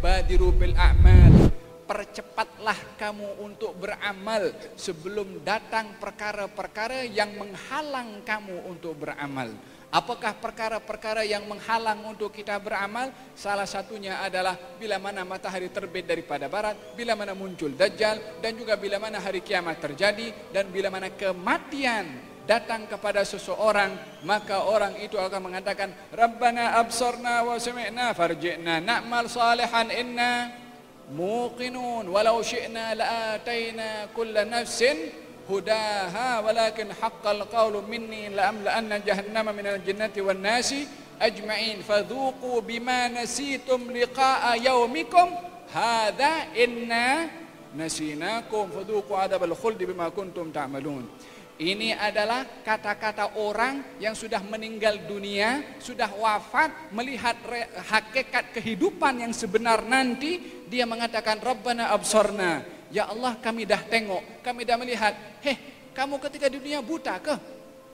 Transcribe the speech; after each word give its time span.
badiru 0.00 0.48
bil 0.56 0.72
a'mal 0.80 1.52
percepatlah 1.84 2.96
kamu 2.96 3.44
untuk 3.44 3.76
beramal 3.76 4.48
sebelum 4.78 5.44
datang 5.44 5.92
perkara-perkara 6.00 7.04
yang 7.04 7.34
menghalang 7.36 8.24
kamu 8.24 8.62
untuk 8.64 9.04
beramal. 9.04 9.52
Apakah 9.90 10.38
perkara-perkara 10.38 11.26
yang 11.26 11.50
menghalang 11.50 12.06
untuk 12.06 12.30
kita 12.30 12.62
beramal? 12.62 13.10
Salah 13.34 13.66
satunya 13.66 14.22
adalah 14.22 14.54
bila 14.78 15.02
mana 15.02 15.26
matahari 15.26 15.66
terbit 15.66 16.06
daripada 16.06 16.46
barat, 16.46 16.78
bila 16.94 17.18
mana 17.18 17.34
muncul 17.34 17.74
dajjal 17.74 18.38
dan 18.38 18.54
juga 18.54 18.78
bila 18.78 19.02
mana 19.02 19.18
hari 19.18 19.42
kiamat 19.42 19.82
terjadi 19.82 20.30
dan 20.54 20.70
bila 20.70 20.94
mana 20.94 21.10
kematian 21.10 22.29
datang 22.48 22.88
kepada 22.88 23.24
seseorang 23.24 24.22
maka 24.24 24.64
orang 24.68 24.96
itu 25.00 25.16
akan 25.16 25.50
mengatakan 25.50 25.92
Rabbana 26.12 26.80
absarna 26.80 27.44
wa 27.44 27.56
sami'na 27.60 28.12
farji'na 28.16 28.80
na'mal 28.80 29.28
salihan 29.28 29.88
inna 29.92 30.50
muqinun 31.14 32.06
walau 32.06 32.40
syi'na 32.40 32.94
la'ataina 32.94 34.14
kulla 34.14 34.46
nafsin 34.46 35.10
hudaha 35.50 36.40
walakin 36.46 36.94
haqqal 36.94 37.42
qawlu 37.50 37.82
minni 37.82 38.30
la'amla'anna 38.30 39.02
jahannama 39.02 39.50
minal 39.50 39.82
jinnati 39.82 40.22
wan 40.22 40.38
nasi 40.38 40.86
ajma'in 41.18 41.82
fadhuqu 41.82 42.62
bima 42.62 43.10
nasitum 43.10 43.90
liqa'a 43.90 44.54
yaumikum 44.62 45.34
hadha 45.74 46.54
inna 46.54 47.26
nasinakum 47.74 48.70
fadhuqu 48.70 49.10
adabal 49.18 49.54
khuldi 49.58 49.90
bima 49.90 50.10
kuntum 50.14 50.54
ta'malun 50.54 51.06
ini 51.60 51.92
adalah 51.92 52.48
kata-kata 52.64 53.36
orang 53.36 54.00
yang 54.00 54.16
sudah 54.16 54.40
meninggal 54.40 54.96
dunia, 55.04 55.76
sudah 55.76 56.08
wafat, 56.08 56.88
melihat 56.88 57.36
hakikat 57.84 58.56
kehidupan 58.56 59.20
yang 59.20 59.32
sebenar 59.36 59.84
nanti, 59.84 60.64
dia 60.72 60.88
mengatakan 60.88 61.36
Rabbana 61.36 61.92
absorna. 61.92 62.64
Ya 62.88 63.12
Allah 63.12 63.36
kami 63.44 63.68
dah 63.68 63.84
tengok, 63.84 64.40
kami 64.40 64.64
dah 64.64 64.80
melihat. 64.80 65.12
Heh, 65.44 65.60
kamu 65.92 66.16
ketika 66.24 66.48
di 66.48 66.64
dunia 66.64 66.80
buta 66.80 67.20
ke? 67.20 67.36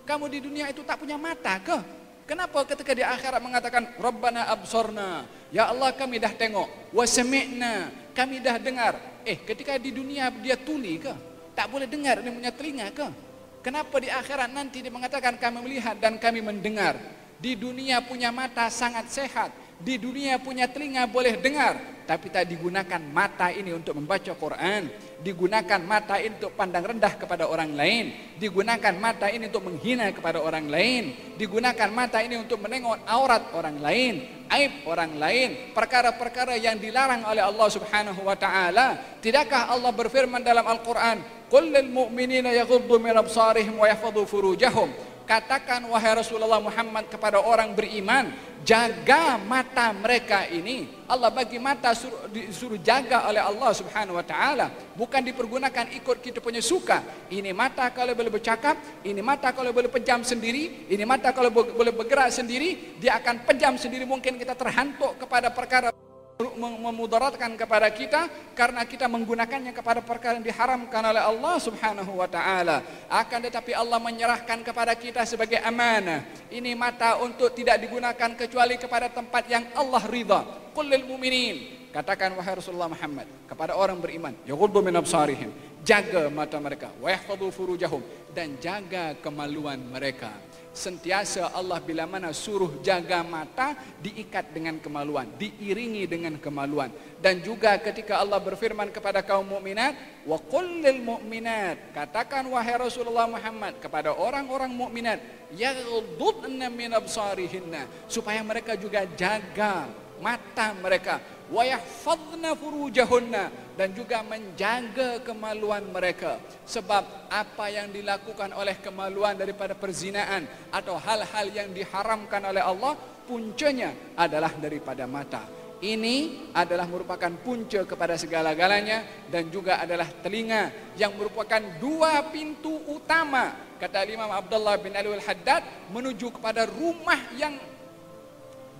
Kamu 0.06 0.30
di 0.30 0.38
dunia 0.38 0.70
itu 0.70 0.86
tak 0.86 1.02
punya 1.02 1.18
mata 1.18 1.58
ke? 1.58 1.74
Kenapa 2.22 2.62
ketika 2.70 2.94
di 2.94 3.02
akhirat 3.02 3.42
mengatakan 3.42 3.98
Rabbana 3.98 4.46
absorna? 4.46 5.26
Ya 5.50 5.66
Allah 5.66 5.90
kami 5.90 6.22
dah 6.22 6.30
tengok. 6.30 6.94
Wasami'na, 6.94 7.90
kami 8.14 8.38
dah 8.38 8.62
dengar. 8.62 8.94
Eh, 9.26 9.42
ketika 9.42 9.74
di 9.74 9.90
dunia 9.90 10.30
dia 10.38 10.54
tuli 10.54 11.02
ke? 11.02 11.10
Tak 11.58 11.66
boleh 11.66 11.90
dengar, 11.90 12.22
dia 12.22 12.30
punya 12.30 12.54
telinga 12.54 12.94
ke? 12.94 13.25
Kenapa 13.66 13.98
di 13.98 14.06
akhirat 14.06 14.54
nanti 14.54 14.78
dia 14.78 14.94
mengatakan 14.94 15.34
kami 15.42 15.58
melihat 15.58 15.98
dan 15.98 16.22
kami 16.22 16.38
mendengar. 16.38 16.94
Di 17.42 17.58
dunia 17.58 17.98
punya 17.98 18.30
mata 18.30 18.70
sangat 18.70 19.10
sehat. 19.10 19.50
Di 19.82 19.98
dunia 19.98 20.38
punya 20.38 20.70
telinga 20.70 21.02
boleh 21.10 21.34
dengar. 21.34 21.98
Tapi 22.06 22.30
tak 22.30 22.46
digunakan 22.46 23.02
mata 23.10 23.50
ini 23.50 23.74
untuk 23.74 23.98
membaca 23.98 24.30
Quran. 24.38 24.86
Digunakan 25.18 25.82
mata 25.82 26.14
ini 26.22 26.38
untuk 26.38 26.54
pandang 26.54 26.94
rendah 26.94 27.18
kepada 27.18 27.50
orang 27.50 27.74
lain. 27.74 28.14
Digunakan 28.38 28.94
mata 29.02 29.26
ini 29.34 29.50
untuk 29.50 29.66
menghina 29.66 30.14
kepada 30.14 30.38
orang 30.38 30.70
lain. 30.70 31.34
Digunakan 31.34 31.90
mata 31.90 32.22
ini 32.22 32.38
untuk 32.38 32.62
menengok 32.62 33.02
aurat 33.02 33.50
orang 33.50 33.82
lain. 33.82 34.46
Aib 34.46 34.86
orang 34.86 35.18
lain. 35.18 35.74
Perkara-perkara 35.74 36.54
yang 36.54 36.78
dilarang 36.78 37.26
oleh 37.26 37.42
Allah 37.42 37.66
subhanahu 37.66 38.22
wa 38.22 38.38
ta'ala. 38.38 39.18
Tidakkah 39.18 39.74
Allah 39.74 39.90
berfirman 39.90 40.46
dalam 40.46 40.62
Al-Quran. 40.62 41.35
Qul 41.46 41.70
lil 41.70 41.88
mu'minina 41.90 42.50
yaghuddu 42.50 42.98
min 42.98 43.14
absarihim 43.14 43.78
wa 43.78 43.86
yahfadhu 43.86 44.26
furujahum. 44.26 44.90
Katakan 45.26 45.82
wahai 45.90 46.22
Rasulullah 46.22 46.62
Muhammad 46.62 47.10
kepada 47.10 47.42
orang 47.42 47.74
beriman, 47.74 48.30
jaga 48.62 49.34
mata 49.42 49.90
mereka 49.90 50.46
ini. 50.46 50.86
Allah 51.10 51.34
bagi 51.34 51.58
mata 51.58 51.90
suruh, 51.98 52.30
disuruh 52.30 52.78
jaga 52.78 53.26
oleh 53.26 53.42
Allah 53.42 53.74
Subhanahu 53.74 54.14
wa 54.14 54.22
taala, 54.22 54.70
bukan 54.94 55.26
dipergunakan 55.26 55.90
ikut 55.98 56.22
kita 56.22 56.38
punya 56.38 56.62
suka. 56.62 57.02
Ini 57.26 57.50
mata 57.50 57.90
kalau 57.90 58.14
boleh 58.14 58.30
bercakap, 58.30 58.78
ini 59.02 59.18
mata 59.18 59.50
kalau 59.50 59.74
boleh 59.74 59.90
pejam 59.90 60.22
sendiri, 60.22 60.86
ini 60.94 61.02
mata 61.02 61.34
kalau 61.34 61.50
boleh 61.50 61.90
bergerak 61.90 62.30
sendiri, 62.30 62.94
dia 63.02 63.18
akan 63.18 63.42
pejam 63.50 63.74
sendiri 63.74 64.06
mungkin 64.06 64.38
kita 64.38 64.54
terhantuk 64.54 65.18
kepada 65.18 65.50
perkara 65.50 65.90
memudaratkan 66.36 67.56
kepada 67.56 67.88
kita 67.88 68.28
karena 68.52 68.84
kita 68.84 69.08
menggunakannya 69.08 69.72
kepada 69.72 70.04
perkara 70.04 70.36
yang 70.36 70.44
diharamkan 70.44 71.00
oleh 71.00 71.22
Allah 71.24 71.56
Subhanahu 71.56 72.20
wa 72.20 72.28
taala. 72.28 72.84
Akan 73.08 73.40
tetapi 73.40 73.72
Allah 73.72 73.96
menyerahkan 73.96 74.60
kepada 74.60 74.92
kita 74.92 75.24
sebagai 75.24 75.56
amanah. 75.64 76.28
Ini 76.52 76.76
mata 76.76 77.16
untuk 77.24 77.56
tidak 77.56 77.80
digunakan 77.80 78.36
kecuali 78.36 78.76
kepada 78.76 79.08
tempat 79.08 79.48
yang 79.48 79.64
Allah 79.72 80.02
ridha. 80.04 80.40
Qul 80.76 80.92
lil 80.92 81.08
mu'minin 81.08 81.88
katakan 81.96 82.36
wahai 82.36 82.60
Rasulullah 82.60 82.92
Muhammad 82.92 83.24
kepada 83.48 83.72
orang 83.72 83.96
beriman, 83.96 84.36
yaghuddu 84.44 84.84
min 84.84 84.92
absarihim, 84.92 85.48
jaga 85.80 86.28
mata 86.28 86.60
mereka, 86.60 86.92
wa 87.00 87.08
yahfadhu 87.08 87.48
furujahum 87.48 88.04
dan 88.36 88.60
jaga 88.60 89.16
kemaluan 89.24 89.80
mereka 89.80 90.28
sentiasa 90.76 91.50
Allah 91.56 91.80
bila 91.80 92.04
mana 92.04 92.30
suruh 92.36 92.78
jaga 92.84 93.24
mata 93.24 93.74
diikat 93.98 94.52
dengan 94.52 94.76
kemaluan, 94.76 95.26
diiringi 95.40 96.04
dengan 96.04 96.36
kemaluan. 96.36 96.92
Dan 97.18 97.40
juga 97.40 97.80
ketika 97.80 98.20
Allah 98.20 98.36
berfirman 98.36 98.92
kepada 98.92 99.24
kaum 99.24 99.48
mukminat, 99.48 99.96
wa 100.28 100.36
qul 100.36 100.84
mu'minat, 100.84 101.96
katakan 101.96 102.44
wahai 102.46 102.76
Rasulullah 102.76 103.26
Muhammad 103.26 103.80
kepada 103.80 104.12
orang-orang 104.12 104.70
mukminat, 104.70 105.18
yaghudduna 105.56 106.68
min 106.68 106.92
absarihinna, 106.92 107.88
supaya 108.06 108.44
mereka 108.44 108.76
juga 108.76 109.08
jaga 109.16 109.88
mata 110.20 110.72
mereka, 110.76 111.20
wa 111.50 111.62
yahfazna 111.62 112.58
furujahunna 112.58 113.76
dan 113.76 113.92
juga 113.92 114.24
menjaga 114.24 115.20
kemaluan 115.22 115.84
mereka. 115.92 116.40
Sebab 116.66 117.28
apa 117.30 117.66
yang 117.70 117.92
dilakukan 117.92 118.50
oleh 118.56 118.80
kemaluan 118.80 119.36
daripada 119.36 119.76
perzinaan 119.76 120.48
atau 120.72 120.96
hal-hal 120.96 121.46
yang 121.52 121.68
diharamkan 121.70 122.42
oleh 122.50 122.64
Allah 122.64 122.96
puncanya 123.28 124.16
adalah 124.16 124.50
daripada 124.56 125.04
mata. 125.04 125.44
Ini 125.76 126.48
adalah 126.56 126.88
merupakan 126.88 127.28
punca 127.44 127.84
kepada 127.84 128.16
segala-galanya 128.16 129.28
dan 129.28 129.52
juga 129.52 129.76
adalah 129.76 130.08
telinga 130.24 130.72
yang 130.96 131.12
merupakan 131.20 131.60
dua 131.76 132.32
pintu 132.32 132.80
utama 132.88 133.52
kata 133.76 134.08
Imam 134.08 134.32
Abdullah 134.32 134.80
bin 134.80 134.96
Ali 134.96 135.12
al-Haddad 135.12 135.92
menuju 135.92 136.32
kepada 136.40 136.64
rumah 136.64 137.20
yang 137.36 137.60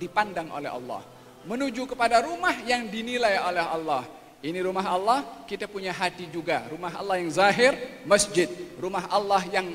dipandang 0.00 0.48
oleh 0.48 0.72
Allah 0.72 1.04
menuju 1.46 1.86
kepada 1.86 2.20
rumah 2.20 2.54
yang 2.66 2.90
dinilai 2.90 3.38
oleh 3.40 3.64
Allah 3.64 4.02
ini 4.46 4.62
rumah 4.62 4.84
Allah, 4.84 5.24
kita 5.48 5.66
punya 5.66 5.90
hati 5.90 6.30
juga. 6.30 6.68
Rumah 6.70 7.02
Allah 7.02 7.18
yang 7.18 7.32
zahir, 7.34 7.72
masjid. 8.06 8.46
Rumah 8.78 9.10
Allah 9.10 9.42
yang 9.48 9.74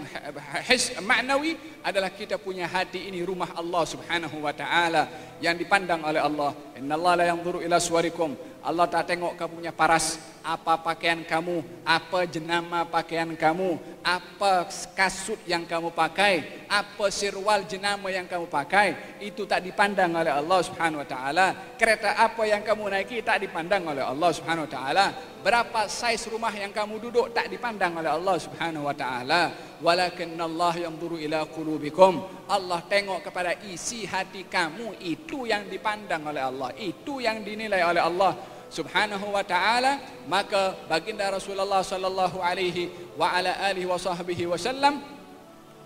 his, 0.64 0.96
maknawi 1.04 1.60
adalah 1.84 2.08
kita 2.08 2.40
punya 2.40 2.72
hati 2.72 3.10
ini 3.12 3.20
rumah 3.20 3.52
Allah 3.52 3.84
subhanahu 3.84 4.40
wa 4.40 4.54
ta'ala. 4.56 5.12
Yang 5.44 5.68
dipandang 5.68 6.06
oleh 6.08 6.24
Allah. 6.24 6.56
Inna 6.80 6.96
Allah 6.96 7.14
la 7.20 7.24
yang 7.34 7.44
ila 7.44 7.78
suarikum. 7.84 8.32
Allah 8.64 8.86
tak 8.88 9.12
tengok 9.12 9.36
kamu 9.36 9.66
punya 9.66 9.74
paras, 9.76 10.22
apa 10.42 10.82
pakaian 10.82 11.22
kamu, 11.22 11.62
apa 11.86 12.26
jenama 12.26 12.82
pakaian 12.86 13.30
kamu, 13.38 13.78
apa 14.02 14.66
kasut 14.98 15.38
yang 15.46 15.66
kamu 15.66 15.94
pakai, 15.94 16.66
apa 16.66 17.06
sirwal 17.14 17.62
jenama 17.70 18.10
yang 18.10 18.26
kamu 18.26 18.50
pakai, 18.50 19.22
itu 19.22 19.46
tak 19.46 19.62
dipandang 19.62 20.14
oleh 20.18 20.34
Allah 20.34 20.60
Subhanahu 20.66 21.06
wa 21.06 21.08
taala. 21.08 21.48
Kereta 21.78 22.18
apa 22.18 22.42
yang 22.46 22.66
kamu 22.66 22.90
naiki 22.90 23.22
tak 23.22 23.46
dipandang 23.46 23.86
oleh 23.86 24.02
Allah 24.02 24.30
Subhanahu 24.34 24.66
wa 24.66 24.72
taala. 24.72 25.06
Berapa 25.42 25.90
saiz 25.90 26.26
rumah 26.30 26.54
yang 26.54 26.70
kamu 26.70 27.02
duduk 27.02 27.34
tak 27.34 27.50
dipandang 27.50 27.98
oleh 27.98 28.14
Allah 28.14 28.38
Subhanahu 28.38 28.86
wa 28.86 28.94
taala. 28.94 29.54
Walakin 29.82 30.38
Allah 30.38 30.74
yang 30.78 30.94
duru 30.98 31.18
ila 31.18 31.46
qulubikum. 31.50 32.46
Allah 32.46 32.82
tengok 32.86 33.26
kepada 33.26 33.58
isi 33.66 34.06
hati 34.06 34.46
kamu 34.46 35.02
itu 35.02 35.50
yang 35.50 35.66
dipandang 35.70 36.26
oleh 36.30 36.46
Allah, 36.46 36.70
itu 36.78 37.22
yang 37.22 37.42
dinilai 37.42 37.82
oleh 37.86 38.02
Allah 38.02 38.61
subhanahu 38.72 39.36
wa 39.36 39.44
ta'ala 39.44 40.00
maka 40.32 40.74
baginda 40.88 41.28
Rasulullah 41.28 41.84
sallallahu 41.84 42.40
alaihi 42.40 42.88
wa 43.20 43.28
ala 43.36 43.52
alihi 43.68 43.86
wa 43.86 44.00
sahbihi 44.00 44.48
wasallam 44.48 45.04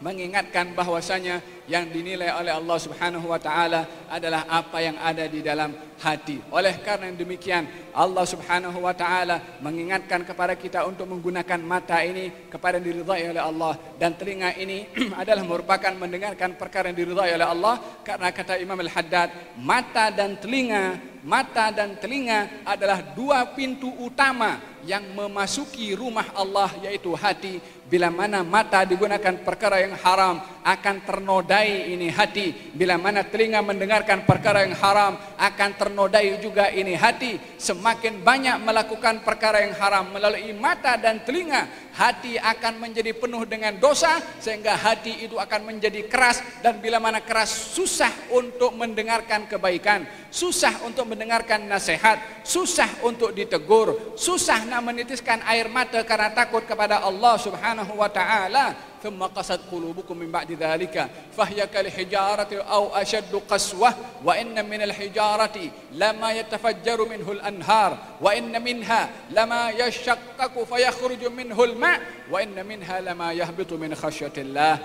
mengingatkan 0.04 0.76
bahwasanya 0.76 1.40
yang 1.72 1.88
dinilai 1.88 2.30
oleh 2.36 2.52
Allah 2.52 2.78
Subhanahu 2.78 3.32
wa 3.32 3.40
taala 3.40 3.88
adalah 4.12 4.46
apa 4.50 4.78
yang 4.81 4.98
ada 5.00 5.25
di 5.25 5.40
dalam 5.42 5.74
hati. 6.02 6.42
Oleh 6.52 6.78
karena 6.84 7.12
demikian 7.13 7.66
Allah 7.96 8.25
Subhanahu 8.28 8.84
wa 8.84 8.92
taala 8.92 9.60
mengingatkan 9.63 10.28
kepada 10.28 10.54
kita 10.54 10.84
untuk 10.84 11.07
menggunakan 11.07 11.60
mata 11.63 12.04
ini 12.04 12.52
kepada 12.52 12.78
yang 12.78 12.86
diridhai 12.92 13.31
oleh 13.31 13.44
Allah. 13.44 13.74
Dan 13.96 14.13
telinga 14.19 14.54
ini 14.60 14.86
adalah 15.22 15.44
merupakan 15.48 15.94
mendengarkan 15.96 16.60
perkara 16.60 16.92
yang 16.92 16.98
diridhai 17.00 17.36
oleh 17.36 17.48
Allah. 17.48 17.75
Karena 18.04 18.30
kata 18.30 18.60
Imam 18.60 18.78
Al-Haddad 18.80 19.60
mata 19.60 20.12
dan 20.12 20.38
telinga 20.38 21.16
mata 21.25 21.74
dan 21.74 21.98
telinga 21.98 22.62
adalah 22.62 23.01
dua 23.01 23.50
pintu 23.58 23.90
utama 23.98 24.62
yang 24.86 25.01
memasuki 25.18 25.98
rumah 25.98 26.30
Allah 26.38 26.69
yaitu 26.86 27.10
hati. 27.18 27.58
Bila 27.90 28.13
mana 28.13 28.46
mata 28.46 28.86
digunakan 28.86 29.34
perkara 29.42 29.81
yang 29.81 29.98
haram 29.98 30.38
akan 30.62 30.96
ternodai 31.01 31.90
ini 31.90 32.13
hati. 32.13 32.54
Bila 32.74 33.01
mana 33.01 33.25
telinga 33.25 33.66
meninggalkan 34.06 34.30
perkara 34.30 34.62
yang 34.62 34.78
haram 34.78 35.18
akan 35.34 35.69
ternodai 35.74 36.38
juga 36.38 36.69
ini. 36.69 36.94
Hati 36.94 37.42
semakin 37.57 38.22
banyak 38.22 38.62
melakukan 38.62 39.25
perkara 39.25 39.66
yang 39.66 39.74
haram 39.74 40.13
melalui 40.13 40.54
mata 40.54 40.94
dan 40.94 41.25
telinga 41.25 41.66
hati 41.98 42.38
akan 42.38 42.86
menjadi 42.86 43.18
penuh 43.18 43.42
dengan 43.50 43.74
dosa 43.81 44.22
sehingga 44.38 44.78
hati 44.78 45.25
itu 45.25 45.40
akan 45.42 45.74
menjadi 45.74 46.06
keras 46.06 46.44
dan 46.62 46.78
bila 46.78 47.02
mana 47.02 47.24
keras 47.24 47.50
susah 47.74 48.12
untuk 48.30 48.75
mendengarkan 48.75 49.48
kebaikan 49.48 50.04
susah 50.28 50.84
untuk 50.84 51.08
mendengarkan 51.08 51.63
nasihat 51.63 52.44
susah 52.44 53.08
untuk 53.08 53.31
ditegur 53.31 54.19
susah 54.19 54.68
nak 54.68 54.84
menitiskan 54.84 55.40
air 55.48 55.72
mata 55.72 56.04
karena 56.04 56.36
takut 56.36 56.68
kepada 56.68 57.00
Allah 57.00 57.40
Subhanahu 57.40 57.96
wa 57.96 58.12
taala. 58.12 58.95
ثم 59.06 59.24
قست 59.24 59.60
قلوبكم 59.72 60.18
من 60.18 60.31
بعد 60.31 60.52
ذلك 60.52 61.10
فهي 61.38 61.68
كالحجارة 61.68 62.62
أو 62.62 62.96
أشد 62.96 63.42
قسوة 63.50 63.94
وإن 64.24 64.69
من 64.69 64.81
الحجارة 64.81 65.72
لما 65.92 66.31
يتفجر 66.31 67.06
منه 67.06 67.31
الأنهار 67.31 67.98
وإن 68.22 68.63
منها 68.63 69.10
لما 69.31 69.69
يشقق 69.69 70.63
فيخرج 70.63 71.25
منه 71.25 71.63
الماء 71.63 72.02
وإن 72.31 72.66
منها 72.66 73.02
لما 73.02 73.34
يهبط 73.34 73.74
من 73.74 73.96
خشية 73.96 74.34
الله. 74.38 74.80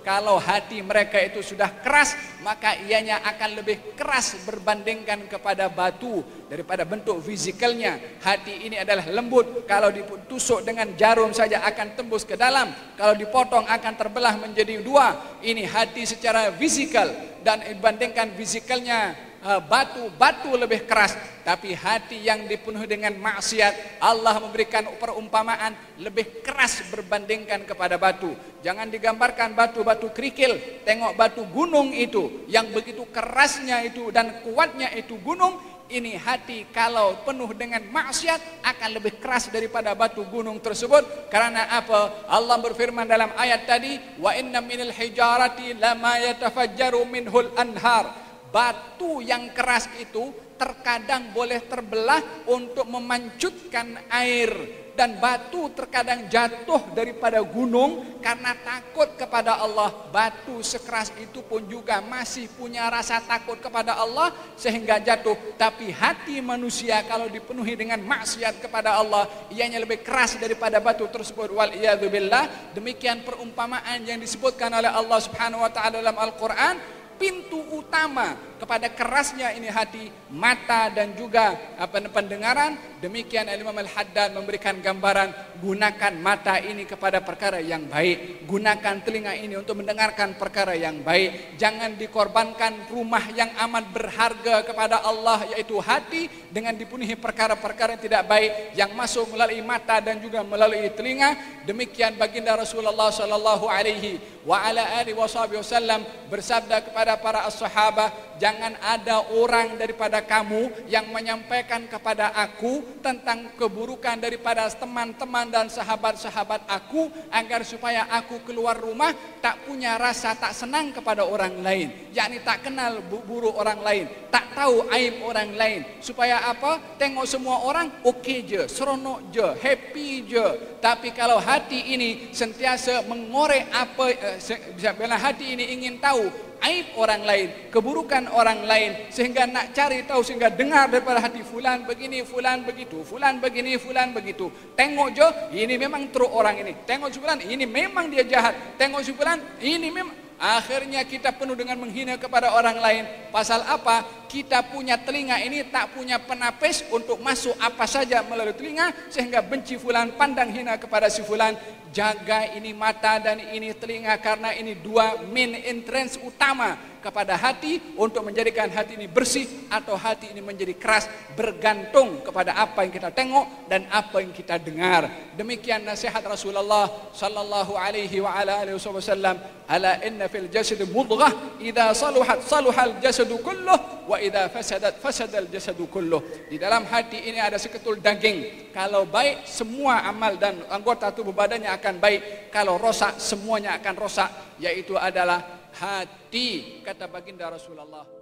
Kalau 0.00 0.40
hati 0.40 0.80
mereka 0.80 1.20
itu 1.20 1.44
sudah 1.44 1.68
keras 1.84 2.16
maka 2.40 2.80
ianya 2.88 3.20
akan 3.20 3.60
lebih 3.60 3.92
keras 3.92 4.32
berbandingkan 4.48 5.28
kepada 5.28 5.68
batu 5.68 6.24
daripada 6.48 6.88
bentuk 6.88 7.20
fizikalnya. 7.20 8.00
Hati 8.24 8.66
ini 8.66 8.80
adalah 8.80 9.04
lembut. 9.12 9.68
Kalau 9.68 9.92
ditusuk 9.92 10.64
dengan 10.64 10.90
jarum 10.96 11.30
saja 11.36 11.60
akan 11.68 11.94
tembus 11.94 12.24
ke 12.24 12.34
dalam. 12.34 12.72
Kalau 12.96 13.12
dipotong 13.12 13.68
akan 13.68 13.92
terbelah 13.94 14.40
menjadi 14.40 14.80
dua. 14.80 15.38
Ini 15.44 15.68
hati 15.68 16.08
secara 16.08 16.48
fizikal. 16.56 17.12
Dan 17.40 17.64
dibandingkan 17.64 18.36
fizikalnya 18.36 19.29
uh, 19.44 19.60
batu 19.60 20.08
batu 20.16 20.52
lebih 20.56 20.84
keras. 20.84 21.16
Tapi 21.40 21.72
hati 21.72 22.20
yang 22.20 22.44
dipenuhi 22.44 22.84
dengan 22.84 23.16
maksiat 23.16 23.98
Allah 24.04 24.38
memberikan 24.38 24.86
perumpamaan 25.00 25.72
lebih 25.98 26.44
keras 26.44 26.84
berbandingkan 26.92 27.64
kepada 27.64 27.96
batu. 27.96 28.36
Jangan 28.60 28.92
digambarkan 28.92 29.56
batu-batu 29.56 30.12
kerikil. 30.12 30.84
Tengok 30.84 31.16
batu 31.16 31.42
gunung 31.48 31.96
itu 31.96 32.44
yang 32.46 32.68
begitu 32.70 33.08
kerasnya 33.08 33.80
itu 33.88 34.12
dan 34.12 34.44
kuatnya 34.44 34.92
itu 34.92 35.16
gunung 35.24 35.56
ini 35.90 36.14
hati 36.14 36.70
kalau 36.70 37.18
penuh 37.26 37.50
dengan 37.50 37.82
maksiat 37.82 38.62
akan 38.62 38.88
lebih 38.94 39.18
keras 39.18 39.50
daripada 39.50 39.90
batu 39.98 40.22
gunung 40.30 40.62
tersebut. 40.62 41.32
Karena 41.32 41.66
apa? 41.66 42.30
Allah 42.30 42.56
berfirman 42.62 43.10
dalam 43.10 43.34
ayat 43.34 43.66
tadi 43.66 43.98
wa 44.22 44.30
inna 44.38 44.62
minal 44.62 44.94
hijarati 44.94 45.74
lama 45.74 46.14
yatafajjaru 46.22 47.02
minhul 47.10 47.50
anhar 47.58 48.29
batu 48.50 49.22
yang 49.22 49.54
keras 49.54 49.86
itu 49.98 50.34
terkadang 50.60 51.32
boleh 51.32 51.64
terbelah 51.64 52.20
untuk 52.44 52.84
memancutkan 52.84 53.96
air 54.12 54.52
dan 55.00 55.16
batu 55.16 55.72
terkadang 55.72 56.28
jatuh 56.28 56.92
daripada 56.92 57.40
gunung 57.40 58.20
karena 58.20 58.52
takut 58.60 59.08
kepada 59.16 59.56
Allah. 59.56 59.88
Batu 60.12 60.60
sekeras 60.60 61.08
itu 61.16 61.40
pun 61.40 61.64
juga 61.64 62.04
masih 62.04 62.52
punya 62.52 62.84
rasa 62.92 63.16
takut 63.24 63.56
kepada 63.56 63.96
Allah 63.96 64.28
sehingga 64.60 65.00
jatuh. 65.00 65.56
Tapi 65.56 65.88
hati 65.88 66.44
manusia 66.44 67.00
kalau 67.08 67.32
dipenuhi 67.32 67.80
dengan 67.80 68.04
maksiat 68.04 68.60
kepada 68.60 69.00
Allah, 69.00 69.24
ianya 69.48 69.80
lebih 69.80 70.04
keras 70.04 70.36
daripada 70.36 70.76
batu 70.84 71.08
tersebut. 71.08 71.48
Wal 71.48 71.72
billah. 71.96 72.76
Demikian 72.76 73.24
perumpamaan 73.24 74.04
yang 74.04 74.20
disebutkan 74.20 74.68
oleh 74.68 74.92
Allah 74.92 75.16
Subhanahu 75.16 75.64
wa 75.64 75.72
taala 75.72 75.96
dalam 76.04 76.18
Al-Qur'an 76.20 76.99
pintu 77.20 77.60
utama 77.76 78.36
kepada 78.60 78.92
kerasnya 78.92 79.56
ini 79.56 79.72
hati, 79.72 80.12
mata 80.28 80.92
dan 80.92 81.16
juga 81.16 81.56
apa 81.80 82.04
pendengaran. 82.12 82.76
Demikian 83.00 83.48
Imam 83.48 83.72
Al-Haddad 83.72 84.36
memberikan 84.36 84.76
gambaran 84.84 85.56
gunakan 85.64 86.12
mata 86.20 86.60
ini 86.60 86.84
kepada 86.84 87.24
perkara 87.24 87.56
yang 87.64 87.88
baik, 87.88 88.44
gunakan 88.44 89.00
telinga 89.00 89.32
ini 89.40 89.56
untuk 89.56 89.80
mendengarkan 89.80 90.36
perkara 90.36 90.76
yang 90.76 91.00
baik. 91.00 91.56
Jangan 91.56 91.96
dikorbankan 91.96 92.92
rumah 92.92 93.24
yang 93.32 93.48
amat 93.56 93.88
berharga 93.88 94.60
kepada 94.68 95.00
Allah 95.00 95.48
yaitu 95.56 95.80
hati 95.80 96.28
dengan 96.52 96.76
dipenuhi 96.76 97.16
perkara-perkara 97.16 97.96
yang 97.96 98.04
tidak 98.04 98.22
baik 98.28 98.76
yang 98.76 98.92
masuk 98.92 99.32
melalui 99.32 99.64
mata 99.64 99.96
dan 100.04 100.20
juga 100.20 100.44
melalui 100.44 100.92
telinga. 100.92 101.64
Demikian 101.64 102.20
baginda 102.20 102.52
Rasulullah 102.52 103.08
sallallahu 103.08 103.64
alaihi 103.64 104.20
wa 104.44 104.56
ala 104.60 105.00
alihi 105.00 105.16
wasallam 105.16 106.04
bersabda 106.32 106.80
kepada 106.84 107.16
para 107.20 107.44
sahabat 107.52 108.12
jangan 108.50 108.74
ada 108.82 109.30
orang 109.38 109.78
daripada 109.78 110.18
kamu 110.26 110.90
yang 110.90 111.06
menyampaikan 111.14 111.86
kepada 111.86 112.34
aku 112.34 112.82
tentang 112.98 113.54
keburukan 113.54 114.18
daripada 114.18 114.66
teman-teman 114.74 115.46
dan 115.46 115.70
sahabat-sahabat 115.70 116.66
aku 116.66 117.06
agar 117.30 117.62
supaya 117.62 118.10
aku 118.10 118.42
keluar 118.42 118.74
rumah 118.74 119.14
tak 119.38 119.62
punya 119.70 119.94
rasa 119.94 120.34
tak 120.34 120.50
senang 120.50 120.90
kepada 120.90 121.22
orang 121.22 121.62
lain. 121.62 122.10
Yakni 122.10 122.42
tak 122.42 122.66
kenal 122.66 122.98
buruk 123.06 123.54
orang 123.54 123.78
lain 123.86 124.10
tak 124.30 124.54
tahu 124.54 124.86
aib 124.94 125.20
orang 125.26 125.50
lain. 125.58 125.80
Supaya 125.98 126.46
apa? 126.46 126.78
Tengok 126.96 127.26
semua 127.26 127.66
orang 127.66 127.90
okey 128.06 128.46
je 128.46 128.62
seronok 128.70 129.30
je 129.34 129.46
happy 129.58 130.26
je. 130.26 130.46
Tapi 130.78 131.12
kalau 131.12 131.36
hati 131.36 131.92
ini 131.92 132.32
sentiasa 132.32 133.04
mengorek 133.04 133.68
apa 133.68 134.06
uh, 134.10 134.94
bila 134.96 135.18
hati 135.18 135.54
ini 135.58 135.76
ingin 135.76 136.00
tahu 136.00 136.49
aib 136.60 136.96
orang 136.96 137.22
lain, 137.24 137.48
keburukan 137.72 138.28
orang 138.32 138.64
lain 138.68 139.08
sehingga 139.08 139.48
nak 139.48 139.72
cari 139.72 140.04
tahu 140.04 140.20
sehingga 140.20 140.52
dengar 140.52 140.92
daripada 140.92 141.20
hati 141.20 141.40
fulan 141.40 141.84
begini, 141.88 142.22
fulan 142.22 142.62
begitu, 142.64 143.00
fulan 143.04 143.40
begini, 143.40 143.80
fulan 143.80 144.12
begitu. 144.12 144.52
Tengok 144.76 145.08
je, 145.12 145.26
ini 145.56 145.74
memang 145.80 146.08
teruk 146.12 146.30
orang 146.30 146.60
ini. 146.60 146.72
Tengok 146.84 147.08
si 147.08 147.18
fulan, 147.18 147.40
ini 147.40 147.64
memang 147.64 148.12
dia 148.12 148.24
jahat. 148.24 148.76
Tengok 148.76 149.00
si 149.00 149.12
fulan, 149.16 149.40
ini 149.60 149.88
memang 149.88 150.12
akhirnya 150.40 151.04
kita 151.04 151.36
penuh 151.36 151.52
dengan 151.52 151.76
menghina 151.76 152.16
kepada 152.16 152.56
orang 152.56 152.80
lain. 152.80 153.04
Pasal 153.28 153.60
apa? 153.68 154.24
Kita 154.24 154.64
punya 154.72 154.96
telinga 154.96 155.36
ini 155.44 155.68
tak 155.68 155.92
punya 155.92 156.16
penapis 156.16 156.88
untuk 156.88 157.20
masuk 157.20 157.52
apa 157.60 157.84
saja 157.84 158.24
melalui 158.24 158.56
telinga 158.56 158.88
sehingga 159.12 159.44
benci 159.44 159.76
fulan 159.76 160.16
pandang 160.16 160.48
hina 160.48 160.80
kepada 160.80 161.12
si 161.12 161.20
fulan 161.20 161.52
jaga 161.90 162.54
ini 162.54 162.70
mata 162.70 163.18
dan 163.18 163.38
ini 163.38 163.74
telinga 163.74 164.14
karena 164.22 164.54
ini 164.54 164.78
dua 164.78 165.18
main 165.26 165.58
entrance 165.66 166.18
utama 166.22 166.90
kepada 167.00 167.34
hati 167.34 167.80
untuk 167.96 168.20
menjadikan 168.22 168.68
hati 168.68 168.94
ini 168.94 169.08
bersih 169.08 169.48
atau 169.72 169.96
hati 169.96 170.30
ini 170.30 170.44
menjadi 170.44 170.76
keras 170.76 171.08
bergantung 171.32 172.20
kepada 172.20 172.54
apa 172.54 172.84
yang 172.84 172.92
kita 172.92 173.08
tengok 173.10 173.66
dan 173.66 173.88
apa 173.88 174.20
yang 174.20 174.30
kita 174.36 174.60
dengar. 174.60 175.08
Demikian 175.34 175.82
nasihat 175.82 176.20
Rasulullah 176.20 177.10
sallallahu 177.16 177.74
alaihi 177.74 178.20
wa 178.20 178.36
ala 178.36 178.60
alihi 178.60 178.76
wasallam, 178.76 179.40
ala 179.64 179.96
inna 180.04 180.28
fil 180.28 180.52
jasad 180.52 180.78
mudghah 180.92 181.56
idza 181.58 181.96
saluhat 181.96 182.44
saluhal 182.44 183.00
jasad 183.00 183.32
kulluh 183.40 184.04
wa 184.04 184.20
idza 184.20 184.52
fasadat 184.52 185.00
fasadal 185.00 185.48
jasad 185.48 185.80
kulluh. 185.88 186.20
Di 186.52 186.60
dalam 186.60 186.84
hati 186.84 187.16
ini 187.32 187.40
ada 187.40 187.56
seketul 187.56 187.98
daging. 188.04 188.70
Kalau 188.76 189.08
baik 189.08 189.48
semua 189.48 190.04
amal 190.04 190.36
dan 190.36 190.60
anggota 190.68 191.08
tubuh 191.10 191.32
badannya 191.32 191.72
akan 191.80 191.96
baik. 191.96 192.52
Kalau 192.52 192.76
rosak 192.76 193.16
semuanya 193.16 193.80
akan 193.80 193.94
rosak 193.96 194.60
yaitu 194.60 194.94
adalah 195.00 195.72
hati 195.72 196.82
kata 196.84 197.08
baginda 197.08 197.48
Rasulullah 197.48 198.19